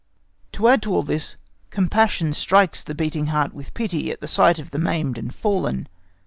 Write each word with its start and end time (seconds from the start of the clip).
To 0.53 0.67
add 0.67 0.81
to 0.81 0.95
all 0.95 1.03
this, 1.03 1.37
compassion 1.69 2.33
strikes 2.33 2.83
the 2.83 2.95
beating 2.95 3.27
heart 3.27 3.53
with 3.53 3.75
pity 3.75 4.09
at 4.09 4.19
the 4.19 4.27
sight 4.27 4.57
of 4.57 4.71
the 4.71 4.79
maimed 4.79 5.15
and 5.19 5.31
fallen. 5.31 5.87